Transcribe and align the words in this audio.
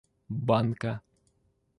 банка 0.49 0.91